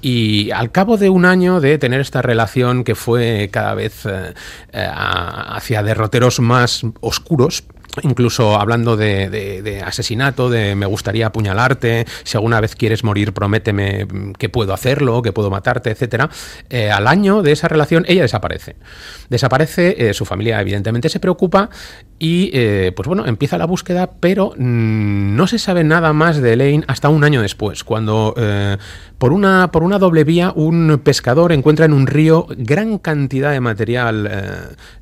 [0.01, 4.33] Y al cabo de un año de tener esta relación que fue cada vez eh,
[4.71, 7.63] eh, hacia derroteros más oscuros,
[8.03, 14.33] Incluso hablando de, asesinato, de me gustaría apuñalarte, si alguna vez quieres morir, prométeme mm,
[14.33, 16.29] que puedo hacerlo, que puedo matarte, etcétera.
[16.69, 18.75] Eh, al año de esa relación, ella desaparece.
[19.29, 21.69] Desaparece, su familia evidentemente se preocupa
[22.17, 26.53] y, eh, pues bueno, empieza la búsqueda, pero mm, no se sabe nada más de
[26.53, 28.77] Elaine hasta un año después, cuando eh,
[29.17, 33.59] por, una, por una doble vía un pescador encuentra en un río gran cantidad de
[33.59, 34.29] material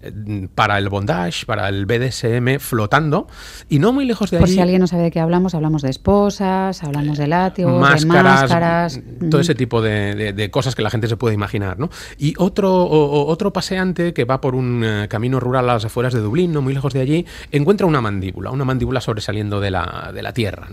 [0.01, 3.27] eh, para el bondage, para el BDSM flotando
[3.69, 5.81] y no muy lejos de Por allí si alguien no sabe de qué hablamos, hablamos
[5.83, 9.01] de esposas, hablamos de látigos, máscaras, de máscaras.
[9.29, 9.41] todo mm.
[9.41, 11.89] ese tipo de, de- de cosas que la gente se puede imaginar, ¿no?
[12.17, 15.85] Y otro, o- o- otro paseante que va por un eh, camino rural a las
[15.85, 19.71] afueras de Dublín, no muy lejos de allí, encuentra una mandíbula, una mandíbula sobresaliendo de
[19.71, 20.67] la, de la tierra.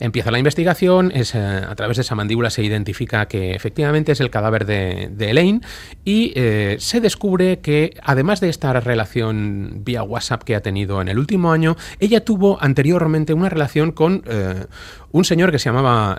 [0.00, 4.20] Empieza la investigación, es, eh, a través de esa mandíbula se identifica que efectivamente es
[4.20, 5.60] el cadáver de, Elaine
[6.04, 11.08] y eh, se descubre que además de esta relación vía WhatsApp que ha tenido en
[11.08, 14.64] el último año, ella tuvo anteriormente una relación con eh,
[15.12, 16.16] un señor que se llamaba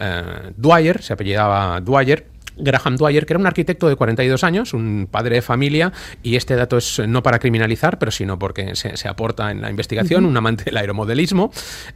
[0.57, 2.25] Dwyer, se apellidaba Dwyer,
[2.59, 5.91] Graham Dwyer, que era un arquitecto de 42 años, un padre de familia,
[6.23, 9.69] y este dato es no para criminalizar, pero sino porque se, se aporta en la
[9.69, 11.51] investigación, un amante del aeromodelismo.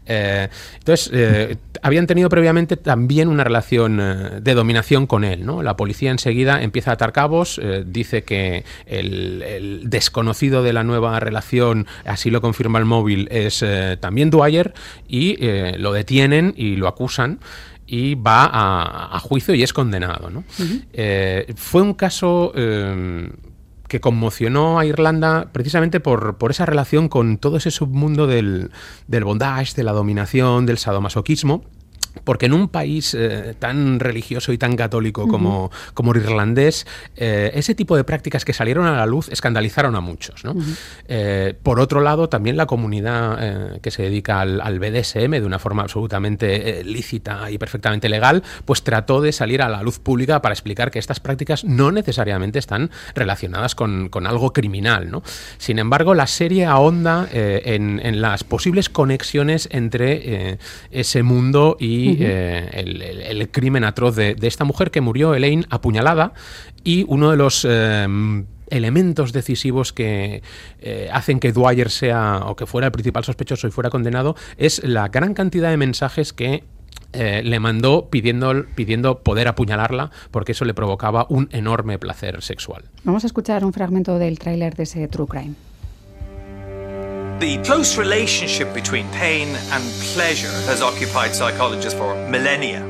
[0.06, 0.48] Eh,
[0.78, 5.46] entonces, eh, habían tenido previamente también una relación eh, de dominación con él.
[5.46, 5.64] ¿no?
[5.64, 10.84] La policía enseguida empieza a atar cabos, eh, dice que el, el desconocido de la
[10.84, 13.64] nueva relación, así lo confirma el móvil, es
[14.00, 14.74] también Dwyer,
[15.08, 15.38] y
[15.78, 17.40] lo detienen y lo acusan
[17.86, 20.30] y va a, a juicio y es condenado.
[20.30, 20.44] ¿no?
[20.94, 23.30] Eh, fue un caso eh,
[23.88, 28.72] que conmocionó a Irlanda precisamente por, por esa relación con todo ese submundo del,
[29.08, 31.64] del bondage, de la dominación, del sadomasoquismo.
[32.24, 37.52] Porque en un país eh, tan religioso y tan católico como, como el irlandés, eh,
[37.56, 40.44] ese tipo de prácticas que salieron a la luz escandalizaron a muchos.
[40.44, 40.56] ¿no?
[41.08, 45.84] Eh, por otro lado, también la comunidad que se dedica al, BDSM de una forma
[45.84, 50.92] absolutamente lícita y perfectamente legal, pues trató de salir a la luz pública para explicar
[50.92, 55.10] que estas prácticas no necesariamente están relacionadas con, con algo criminal.
[55.10, 55.24] ¿no?
[55.58, 60.58] Sin embargo, la serie ahonda en, en, las posibles conexiones entre
[60.92, 62.70] ese mundo y eh,
[63.30, 66.34] el, crimen atroz de, esta mujer que murió, Elaine, apuñalada,
[66.84, 68.08] y uno de los eh,
[68.70, 70.42] elementos decisivos que
[70.82, 74.84] eh, hacen que Dwyer sea o que fuera el principal sospechoso y fuera condenado es
[74.84, 76.64] la gran cantidad de mensajes que
[77.16, 82.86] le mandó pidiendo, pidiendo poder apuñalarla porque eso le provocaba un enorme placer sexual.
[83.04, 85.54] Vamos a escuchar un fragmento del tráiler de ese True Crime.
[87.40, 92.82] The close relationship between pain and pleasure has occupied psychologists for millennia.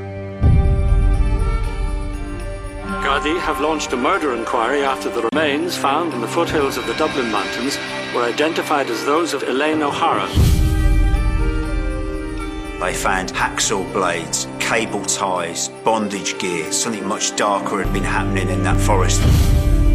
[3.02, 6.94] Gardaí have launched a murder inquiry after the remains found in the foothills of the
[6.94, 7.76] Dublin Mountains
[8.14, 10.28] were identified as those of Elaine O'Hara.
[12.80, 16.70] They found hacksaw blades, cable ties, bondage gear.
[16.70, 19.22] Something much darker had been happening in that forest.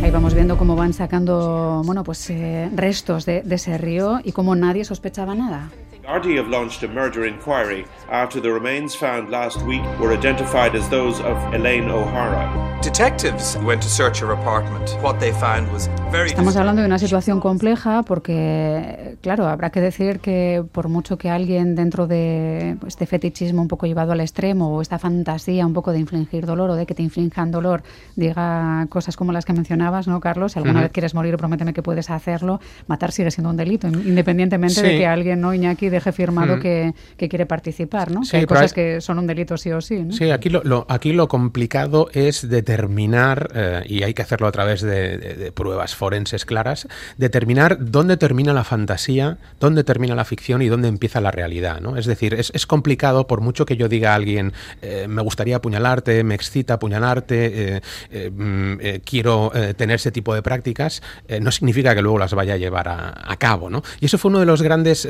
[0.02, 4.32] Ahí vamos viendo cómo van sacando bueno, pues, eh, restos de, de ese río y
[4.32, 5.70] cómo nadie sospechaba nada.
[6.08, 10.90] RD have launched a murder inquiry after the remains found last week were identified as
[10.90, 12.69] those of Elaine O'Hara.
[12.82, 14.98] Detectives went to search her apartment.
[15.04, 19.82] What they found was very Estamos hablando de una situación compleja porque, claro, habrá que
[19.82, 24.74] decir que por mucho que alguien dentro de este fetichismo un poco llevado al extremo
[24.74, 27.84] o esta fantasía un poco de infligir dolor o de que te inflinjan dolor
[28.16, 30.54] diga cosas como las que mencionabas, ¿no, Carlos?
[30.54, 32.62] Si alguna vez quieres morir, prométeme que puedes hacerlo.
[32.88, 36.60] Matar sigue siendo un delito, independientemente de que alguien, ¿no, Iñaki, deje firmado mm.
[36.62, 36.94] que,
[37.30, 38.22] quiere participar, ¿no?
[38.32, 40.14] hay cosas que son un delito sí o sí, ¿no?
[40.14, 44.82] Sí, aquí lo, aquí lo complicado es determinar, eh, y hay que hacerlo a través
[44.82, 50.88] de, pruebas forenses claras, determinar dónde termina la fantasía, dónde termina la ficción y dónde
[50.88, 51.98] empieza la realidad, ¿no?
[51.98, 56.24] Es decir, es, complicado, por mucho que yo diga a alguien, eh, me gustaría apuñalarte,
[56.24, 61.02] me excita apuñalarte, eh, mm, quiero tener ese tipo de prácticas,
[61.42, 63.82] no significa que luego las vaya a llevar a, a, cabo, ¿no?
[64.00, 65.08] Y eso fue uno de los grandes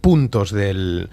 [0.00, 1.08] puntos del,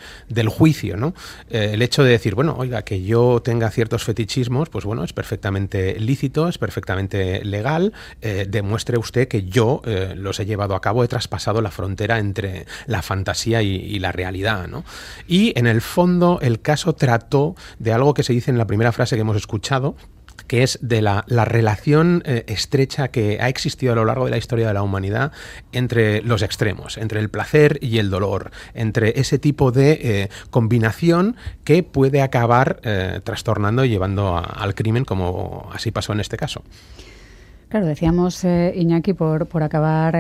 [0.49, 1.13] juicio, ¿no?
[1.49, 5.13] El hecho de decir, bueno, oiga, que yo tenga ciertos fetichismos, pues bueno, es
[5.91, 10.81] perfectamente lícito, es perfectamente legal, eh, demuestre usted que yo eh, los he llevado a
[10.81, 14.83] cabo, he traspasado la frontera entre la fantasía y, y la realidad, ¿no?
[15.27, 18.91] Y en el fondo el caso trató de algo que se dice en la primera
[18.91, 19.95] frase que hemos escuchado,
[20.47, 24.37] que es de la, relación eh, estrecha que ha existido a lo largo de la
[24.37, 25.31] historia de la humanidad
[25.71, 31.35] entre los extremos, entre el placer y el dolor, entre ese tipo de eh, combinación
[31.63, 36.63] que puede acabar eh, trastornando y llevando al crimen, como así pasó en este caso.
[37.75, 40.15] Claro, decíamos, Iñaki, por, por acabar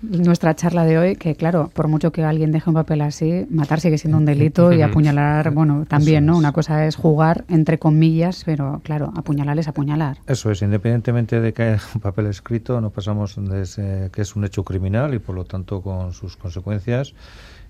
[0.00, 3.80] nuestra charla de hoy, que claro, por mucho que alguien deje un papel así, matar
[3.80, 6.36] sigue siendo un delito y apuñalar, bueno, también, ¿no?
[6.36, 10.18] Una cosa es jugar, entre comillas, pero claro, apuñalar es apuñalar.
[10.28, 14.44] Eso es, independientemente de que haya un papel escrito, no pasamos de que es un
[14.44, 17.12] hecho criminal y por lo tanto con sus consecuencias,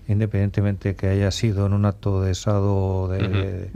[0.07, 3.71] independientemente que haya sido en un acto de estado de...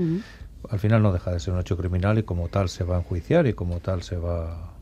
[0.67, 3.00] Al final no deja de ser un hecho criminal y como tal se va a
[3.00, 4.75] enjuiciar y como tal se va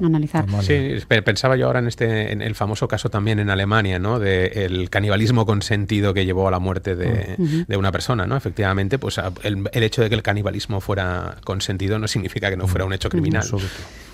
[0.00, 0.46] analizar.
[0.62, 4.18] Sí, pensaba yo ahora en este en el famoso caso también en Alemania, ¿no?
[4.18, 8.36] De el canibalismo consentido que llevó a la muerte de, de una persona, ¿no?
[8.36, 12.66] Efectivamente, pues el, el, hecho de que el canibalismo fuera consentido no significa que no
[12.66, 13.44] fuera un hecho criminal.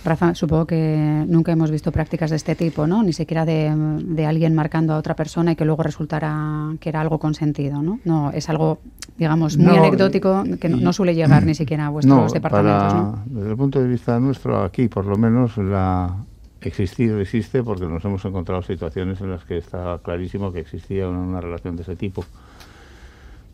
[0.04, 3.04] Rafa, supongo que nunca hemos visto prácticas de este tipo, ¿no?
[3.04, 3.72] Ni siquiera de,
[4.04, 8.00] de, alguien marcando a otra persona y que luego resultara que era algo consentido, ¿no?
[8.04, 8.80] No, es algo,
[9.22, 13.22] digamos, muy anecdótico que no, suele llegar ni siquiera a vuestros departamentos, ¿no?
[13.26, 16.16] Desde el punto de vista nuestro, aquí por lo menos la
[16.61, 21.40] existido existe porque nos hemos encontrado situaciones en las que está clarísimo que existía una,
[21.40, 22.24] relación de ese tipo.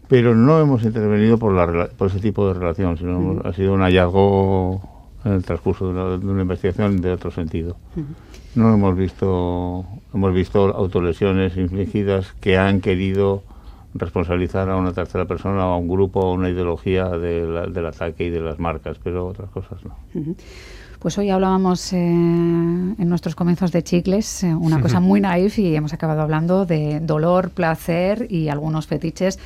[0.08, 3.82] Pero no hemos intervenido por, la, por ese tipo de relación, sino ha sido un
[3.82, 4.80] hallazgo
[5.26, 7.76] en el transcurso de una, investigación de otro sentido.
[8.54, 13.42] No hemos visto, hemos visto autolesiones infligidas que han querido
[13.94, 18.40] responsabilizar a una tercera persona, a un grupo, a una ideología del ataque y de
[18.40, 19.96] las marcas, pero otras cosas no.
[20.98, 25.76] Pues hoy hablábamos eh, en nuestros comienzos de chicles, eh, una cosa muy naif y
[25.76, 29.38] hemos acabado hablando de dolor, placer y algunos fetiches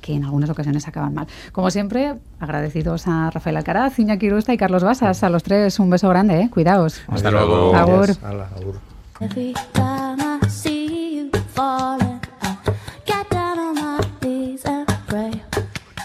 [0.00, 1.26] que en algunas ocasiones acaban mal.
[1.52, 5.22] Como siempre, agradecidos a Rafael Alcaraz, Iñaki Rusta y Carlos Basas.
[5.22, 6.48] A los tres un beso grande, ¿eh?
[6.50, 7.02] cuidaos.
[7.08, 7.74] Hasta luego.
[7.74, 8.10] Agur.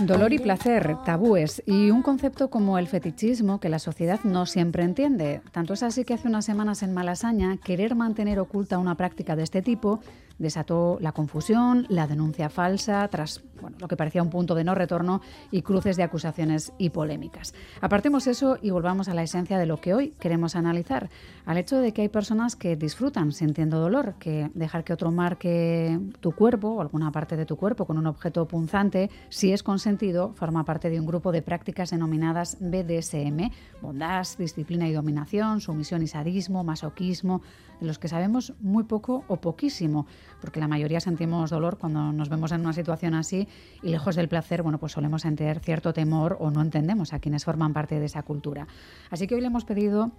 [0.02, 4.84] Dolor y placer, tabúes y un concepto como el fetichismo que la sociedad no siempre
[4.84, 5.42] entiende.
[5.54, 9.44] Tanto es así que hace unas semanas en Malasaña querer mantener oculta una práctica de
[9.44, 10.02] este tipo
[10.38, 14.76] desató la confusión, la denuncia falsa, tras bueno, lo que parecía un punto de no
[14.76, 15.22] retorno
[15.52, 17.54] y cruces de acusaciones y polémicas.
[17.82, 21.10] Apartemos eso y volvamos a la esencia de lo que hoy queremos analizar,
[21.46, 26.00] al hecho de que hay personas que disfrutan sintiendo dolor, que dejar que otro marque
[26.20, 30.34] tu cuerpo o alguna parte de tu cuerpo con un objeto punzante, si es consentido,
[30.34, 36.08] forma parte de un grupo de prácticas denominadas BDSM, bondad, disciplina y dominación, sumisión y
[36.08, 37.42] sadismo, masoquismo,
[37.80, 40.06] de los que sabemos muy poco o poquísimo
[40.42, 43.48] porque la mayoría sentimos dolor cuando nos vemos en una situación así
[43.82, 47.46] y lejos del placer, bueno, pues solemos sentir cierto temor o no entendemos a quienes
[47.46, 48.68] forman parte de esa cultura.
[49.10, 50.12] Así que hoy le hemos pedido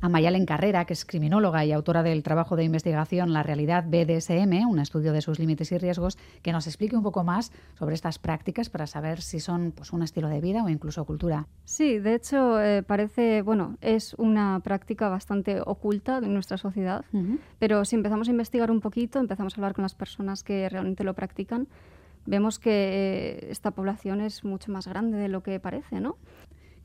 [0.00, 4.68] a Mayalen Carrera, que es criminóloga y autora del trabajo de investigación La realidad BDSM,
[4.68, 8.18] un estudio de sus límites y riesgos, que nos explique un poco más sobre estas
[8.18, 11.46] prácticas para saber si son pues, un estilo de vida o incluso cultura.
[11.64, 17.04] Sí, de hecho eh, parece, bueno, es una práctica bastante oculta en nuestra sociedad,
[17.58, 21.04] pero si empezamos a investigar un poquito, empezamos a hablar con las personas que realmente
[21.04, 21.68] lo practican,
[22.26, 26.16] vemos que eh, esta población es mucho más grande de lo que parece, ¿no?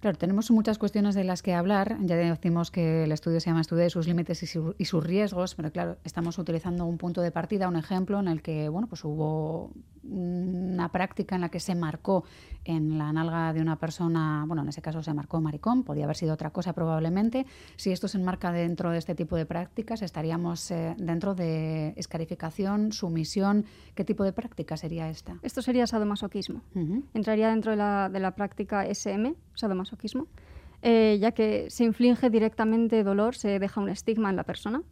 [0.06, 1.98] Claro, tenemos muchas cuestiones de las que hablar.
[2.02, 5.72] Ya decimos que el estudio se llama Estudio de sus límites y, sus riesgos, pero
[5.72, 9.72] claro, estamos utilizando un punto de partida, un ejemplo en el que bueno, pues hubo
[10.10, 12.24] una práctica en la que se marcó
[12.63, 16.15] en la nalga de una persona, bueno, en ese caso se marcó maricón, podía haber
[16.15, 17.46] sido otra cosa probablemente.
[17.76, 22.91] Si esto se enmarca dentro de este tipo de prácticas, estaríamos eh, dentro de escarificación,
[22.91, 23.65] sumisión.
[23.94, 25.38] ¿Qué tipo de práctica sería esta?
[25.44, 26.62] Esto sería sadomasoquismo.
[27.13, 30.28] Entraría dentro de la, de la práctica SM, sadomasoquismo,
[30.82, 34.84] eh, ya que se inflige directamente dolor, se deja un estigma en la persona.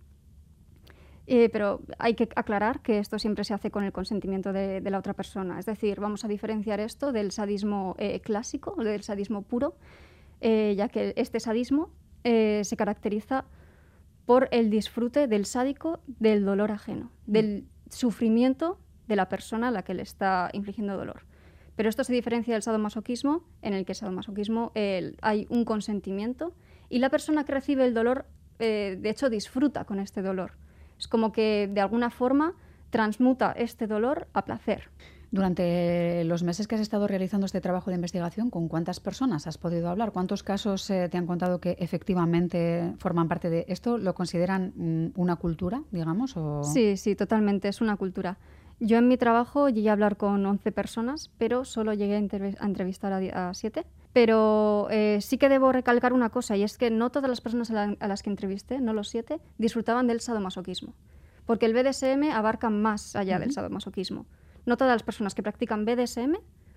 [1.26, 5.00] Eh, pero hay que aclarar que esto siempre se hace con el consentimiento de, la
[5.00, 5.60] otra persona.
[5.60, 9.76] Es decir, vamos a diferenciar esto del sadismo eh, clásico, del sadismo puro,
[10.42, 11.90] ya que este sadismo
[12.24, 13.46] se caracteriza
[14.26, 19.84] por el disfrute del sádico del dolor ajeno, del sufrimiento de la persona a la
[19.84, 21.24] que le está infligiendo dolor.
[21.78, 24.74] Pero esto se diferencia del sadomasoquismo, en el que sadomasoquismo
[25.22, 26.54] hay un consentimiento
[26.94, 28.28] y la persona que recibe el dolor,
[28.60, 30.52] eh, de hecho, disfruta con este dolor.
[31.04, 32.54] Es como que de alguna forma
[32.90, 34.90] transmuta este dolor a placer.
[35.32, 39.58] Durante los meses que has estado realizando este trabajo de investigación, ¿con cuántas personas has
[39.58, 40.14] podido hablar?
[40.14, 43.98] ¿Cuántos casos eh, te han contado que efectivamente forman parte de esto?
[43.98, 46.38] ¿Lo consideran mm, una cultura, digamos?
[46.38, 46.64] O...
[46.64, 48.38] Sí, sí, totalmente, es una cultura.
[48.86, 53.14] Yo en mi trabajo llegué a hablar con 11 personas, pero solo llegué a, entrevistar
[53.14, 53.86] a, 7.
[54.12, 57.72] Pero eh, sí que debo recalcar una cosa, y es que no todas las personas
[57.72, 60.96] a, las que entrevisté, no los 7, disfrutaban del sadomasoquismo.
[61.46, 64.26] Porque el BDSM abarca más allá del sadomasoquismo.
[64.66, 66.36] No todas las personas que practican BDSM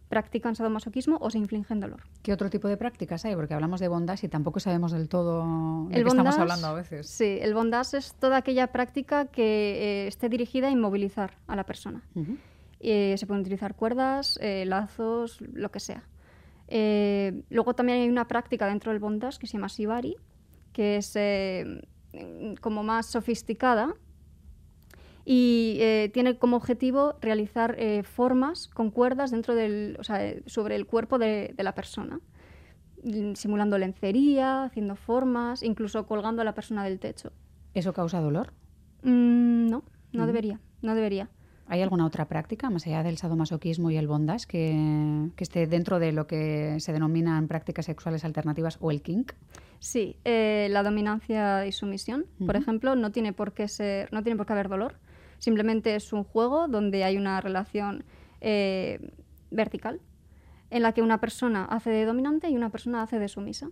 [0.08, 2.02] practican sadomasoquismo o se infligen dolor.
[2.22, 3.34] ¿Qué otro tipo de prácticas hay?
[3.34, 7.08] Porque hablamos de bondage y tampoco sabemos del todo de qué estamos hablando a veces.
[7.08, 11.64] Sí, el bondage es toda aquella práctica que eh, esté dirigida a inmovilizar a la
[11.64, 12.02] persona.
[12.80, 16.04] Eh, se pueden utilizar cuerdas, eh, lazos, lo que sea.
[17.50, 20.16] luego también hay una práctica dentro del bondage que se llama shibari,
[20.72, 21.18] que es
[22.60, 23.94] como más sofisticada,
[25.28, 30.76] y eh, tiene como objetivo realizar eh, formas con cuerdas dentro del, o sea, sobre
[30.76, 32.20] el cuerpo de, la persona,
[33.02, 37.32] mm, simulando lencería, haciendo formas, incluso colgando a la persona del techo.
[37.74, 38.52] ¿Eso causa dolor?
[39.02, 41.28] Mm, no, no debería, no debería.
[41.66, 45.98] ¿Hay alguna otra práctica, más allá del sadomasoquismo y el bondage, que, que, esté dentro
[45.98, 49.32] de lo que se denominan prácticas sexuales alternativas o el kink?
[49.80, 54.36] Sí, eh, la dominancia y sumisión, por ejemplo, no tiene por qué ser, no tiene
[54.36, 54.94] por qué haber dolor.
[55.38, 58.04] Simplemente es un juego donde hay una relación
[58.40, 59.12] eh,
[59.50, 60.00] vertical
[60.70, 63.70] en la que una persona hace de dominante y una persona hace de sumisa.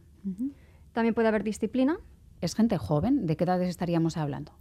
[0.93, 1.99] También puede haber disciplina.
[2.41, 3.27] ¿Es gente joven?
[3.27, 4.53] ¿De qué edades estaríamos hablando?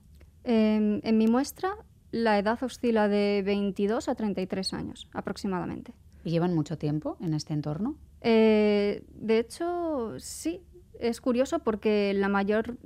[0.44, 1.76] Em, en mi muestra,
[2.12, 5.94] la edad oscila de 22 a 33 años aproximadamente.
[6.24, 7.96] ¿Y llevan mucho tiempo en este entorno?
[8.22, 10.62] Eh, de hecho, sí.
[11.00, 12.78] Es curioso porque la mayor,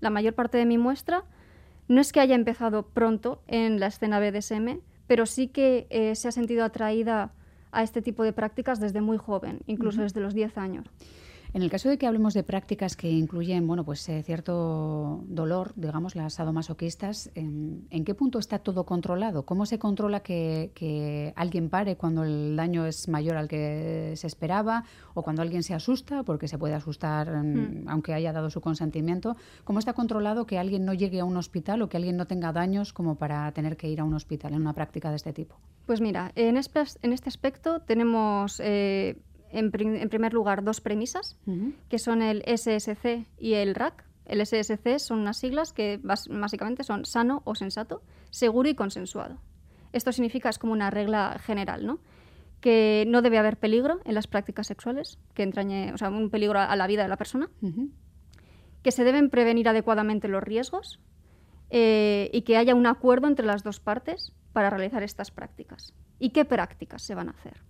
[0.00, 1.24] la mayor parte de mi muestra
[1.90, 4.78] no es que haya empezado pronto en la escena BDSM,
[5.08, 7.32] pero sí que eh, se ha sentido atraída
[7.72, 10.86] a este tipo de prácticas desde muy joven, incluso desde los 10 años.
[11.52, 15.72] En el caso de que hablemos de prácticas que incluyen bueno, pues, eh, cierto dolor,
[15.74, 19.44] digamos, las sadomasoquistas, ¿en, ¿en, qué punto está todo controlado?
[19.44, 24.84] ¿Cómo se controla que, alguien pare cuando el daño es mayor al que se esperaba
[25.14, 29.36] o cuando alguien se asusta, porque se puede asustar mm, aunque haya dado su consentimiento?
[29.64, 32.52] ¿Cómo está controlado que alguien no llegue a un hospital o que alguien no tenga
[32.52, 35.56] daños como para tener que ir a un hospital en una práctica de este tipo?
[35.86, 39.16] Pues mira, en este, en este aspecto tenemos eh,
[39.52, 41.36] en, primer lugar dos premisas,
[41.88, 44.04] que son el SSC y el RAC.
[44.26, 49.38] El SSC son unas siglas que básicamente son sano o sensato, seguro y consensuado.
[49.92, 51.98] Esto significa, es como una regla general, ¿no?
[52.60, 56.60] Que no debe haber peligro en las prácticas sexuales, que entrañe, o sea, un peligro
[56.60, 57.48] a la vida de la persona,
[58.82, 61.00] que se deben prevenir adecuadamente los riesgos
[61.70, 65.92] eh, y que haya un acuerdo entre las dos partes para realizar estas prácticas.
[66.18, 67.62] ¿Y qué prácticas se van a hacer?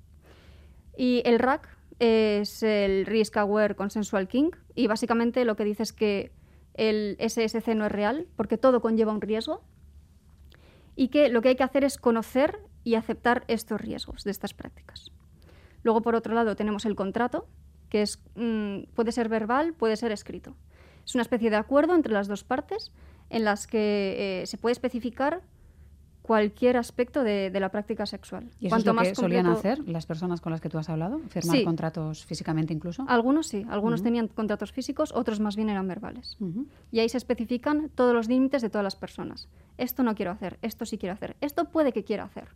[1.01, 1.67] Y el RAC
[1.99, 6.31] es el Risk Aware Consensual King y básicamente lo que dice es que
[6.75, 9.63] el SSC no es real porque todo conlleva un riesgo
[10.97, 14.53] y que lo que hay que hacer es conocer y aceptar estos riesgos de estas
[14.53, 15.11] prácticas.
[15.85, 17.49] Luego, por otro lado, tenemos el contrato,
[17.89, 20.55] que es, mm, puede ser verbal, puede ser escrito.
[21.07, 22.93] Es una especie de acuerdo entre las dos partes
[23.31, 25.41] en las que eh, se puede especificar
[26.23, 28.51] cualquier aspecto de, la práctica sexual.
[28.61, 31.21] ¿Y eso es lo que solían hacer las personas con las que tú has hablado?
[31.29, 33.05] ¿Firmar contratos físicamente incluso?
[33.09, 36.37] Algunos sí, algunos tenían contratos físicos, otros más bien eran verbales.
[36.91, 39.49] Y ahí se especifican todos los límites de todas las personas.
[39.79, 42.49] Esto no quiero hacer, esto sí quiero hacer, esto puede que quiera hacer.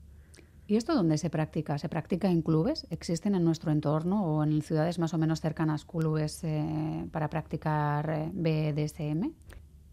[0.67, 1.77] ¿Y esto dónde se practica?
[1.79, 2.87] ¿Se practica en clubes?
[2.89, 8.09] ¿Existen en nuestro entorno o en ciudades más o menos cercanas clubes eh, para practicar
[8.09, 9.31] eh, BDSM?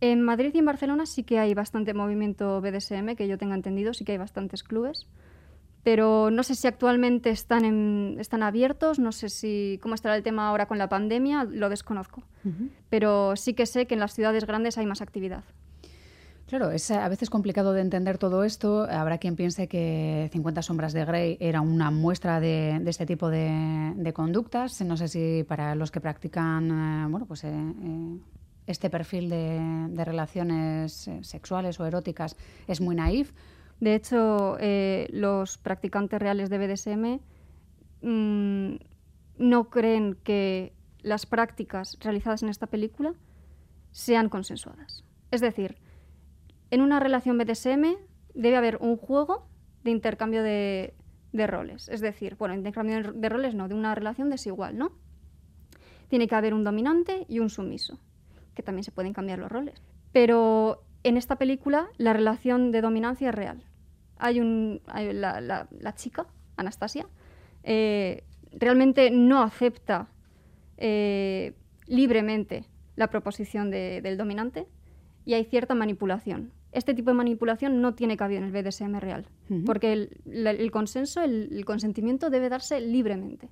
[0.02, 3.94] En Madrid y en Barcelona sí que hay bastante movimiento BDSM, que yo tenga entendido,
[3.94, 5.08] sí que hay bastantes clubes.
[5.84, 10.50] Pero no sé si actualmente están, están abiertos, no sé si cómo estará el tema
[10.50, 12.24] ahora con la pandemia, lo desconozco.
[12.90, 15.44] Pero sí que sé que en las ciudades grandes hay más actividad.
[16.48, 18.84] Claro, es a veces complicado de entender todo esto.
[18.84, 24.12] Habrá quien piense que 50 sombras de Grey era una muestra de, este tipo de,
[24.14, 24.82] conductas.
[24.82, 28.18] No sé si para los que practican eh, bueno, pues, eh, eh,
[28.72, 32.36] este perfil de, relaciones eh, sexuales o eróticas
[32.68, 33.34] es muy naif.
[33.80, 37.20] De hecho, eh, los practicantes reales de BDSM
[38.02, 38.76] mm,
[39.38, 43.14] no creen que las prácticas realizadas en esta película
[43.92, 45.04] sean consensuadas.
[45.32, 45.78] Es decir,
[46.70, 47.96] en una relación BDSM
[48.34, 49.48] debe haber un juego
[49.84, 50.94] de intercambio de,
[51.34, 51.90] de roles.
[51.90, 54.92] Es decir, bueno, intercambio de roles no, de una relación desigual, ¿no?
[56.08, 58.00] Tiene que haber un dominante y un sumiso
[58.54, 59.82] que también se pueden cambiar los roles.
[60.12, 63.64] Pero en esta película la relación de dominancia es real.
[64.18, 66.28] Hay un, la, chica,
[66.58, 67.08] Anastasia,
[67.64, 70.10] eh, realmente no acepta
[70.78, 71.54] eh,
[71.88, 74.68] libremente la proposición del dominante
[75.26, 76.52] y hay cierta manipulación.
[76.72, 79.26] Este tipo de manipulación no tiene cabida en el BDSM real,
[79.66, 83.50] porque el, consenso, el consentimiento debe darse libremente.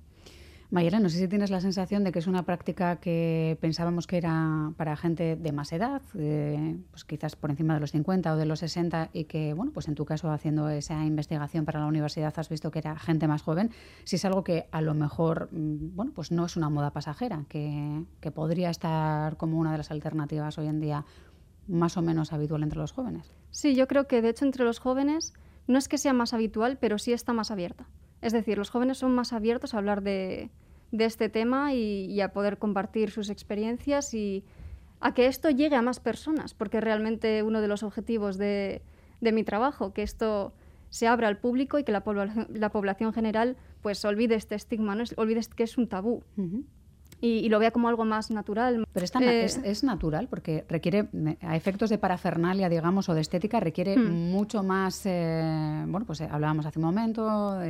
[0.70, 4.18] Mayela, no sé si tienes la sensación de que es una práctica que pensábamos que
[4.18, 8.46] era para gente de más edad, pues quizás por encima de los 50 o de
[8.46, 12.32] los 60, y que, bueno, pues en tu caso, haciendo esa investigación para la universidad,
[12.36, 13.72] has visto que era gente más joven.
[14.04, 17.44] Si es algo que a lo mejor, mm, bueno, pues no es una moda pasajera,
[17.48, 21.04] que, que podría estar como una de las alternativas hoy en día
[21.66, 23.32] más o menos habitual entre los jóvenes.
[23.50, 25.34] Sí, yo creo que de hecho entre los jóvenes
[25.66, 27.86] no es que sea más habitual, pero sí está más abierta.
[28.22, 30.50] Es decir, los jóvenes son más abiertos a hablar de,
[30.92, 34.44] este tema y, a poder compartir sus experiencias y
[35.00, 38.82] a que esto llegue a más personas, porque realmente uno de los objetivos de,
[39.20, 40.52] mi trabajo, que esto
[40.90, 45.04] se abra al público y que la, población general pues olvide este estigma, ¿no?
[45.16, 46.22] olvide que es un tabú
[47.20, 48.86] y, lo vea como algo más natural.
[48.92, 51.08] Pero eh, es, natural porque requiere,
[51.42, 54.30] a efectos de parafernalia, digamos, o de estética, requiere hmm.
[54.30, 57.60] mucho más, eh, bueno, pues eh, hablábamos hace un momento,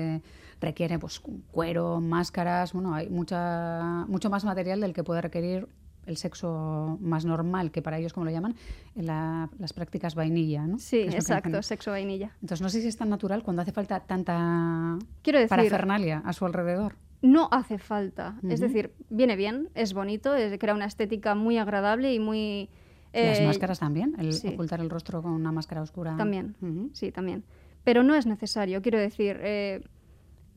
[0.61, 5.69] requiere pues cuero, máscaras, bueno, hay mucha, mucho más material del que puede requerir
[6.07, 8.57] el sexo más normal, que para ellos, como lo llaman,
[8.97, 10.79] en las prácticas vainilla, ¿no?
[10.79, 12.33] Sí, exacto, sexo vainilla.
[12.41, 16.47] Entonces, no sé si es tan natural cuando hace falta tanta Quiero parafernalia a su
[16.47, 18.39] alrededor no hace falta.
[18.49, 22.71] Es decir, viene bien, es bonito, crea una estética muy agradable y muy...
[23.13, 24.15] ¿Las eh, máscaras también?
[24.19, 26.17] El ocultar el rostro con una máscara oscura.
[26.17, 26.57] También,
[26.93, 27.45] sí, también.
[27.85, 29.39] Pero no es necesario, quiero decir...
[29.41, 29.85] Eh,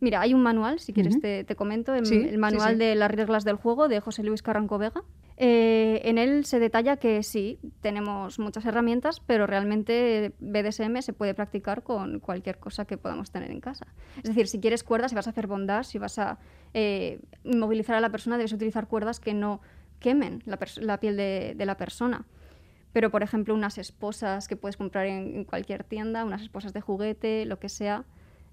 [0.03, 3.87] mira, hay un manual, si quieres te, comento, el, manual de las reglas del juego
[3.87, 5.03] de José Luis Carranco Vega.
[5.37, 11.33] Eh, en él se detalla que sí, tenemos muchas herramientas, pero realmente BDSM se puede
[11.33, 13.87] practicar con cualquier cosa que podamos tener en casa.
[14.17, 16.37] Es decir, si quieres cuerdas, si vas a hacer bondage, si vas a
[16.73, 19.61] eh, movilizar a la persona, debes utilizar cuerdas que no
[19.99, 22.25] quemen la, piel de, la persona.
[22.91, 27.45] Pero, por ejemplo, unas esposas que puedes comprar en, cualquier tienda, unas esposas de juguete,
[27.45, 28.03] lo que sea,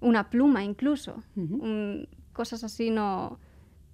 [0.01, 1.23] una pluma incluso,
[2.33, 3.39] cosas así no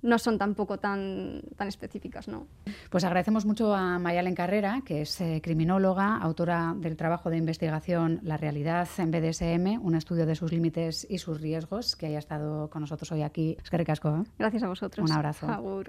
[0.02, 2.28] no son tampoco tan, tan específicas.
[2.28, 2.46] ¿no?
[2.90, 8.20] Pues agradecemos mucho a Mayalen Carrera, que es eh, criminóloga, autora del trabajo de investigación
[8.22, 12.70] La realidad en BDSM, un estudio de sus límites y sus riesgos, que haya estado
[12.70, 13.56] con nosotros hoy aquí.
[13.62, 14.08] Es que ricasco.
[14.08, 14.22] ¿eh?
[14.38, 15.08] Gracias a vosotros.
[15.08, 15.48] Un abrazo.
[15.48, 15.88] Agur.